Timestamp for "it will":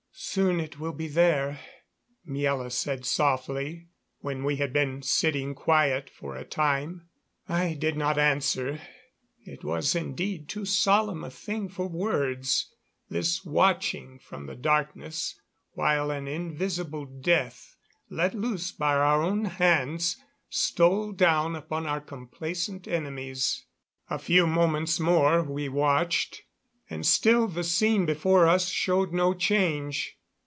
0.59-0.91